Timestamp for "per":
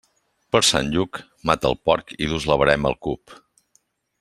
0.53-0.61